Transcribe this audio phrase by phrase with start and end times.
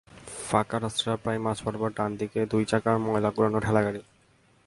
[0.49, 4.01] ফাঁকা রাস্তাটার প্রায় মাঝ বরাবর ডান দিকে দুই চাকার ময়লা কুড়ানো ঠেলাগাড়ি।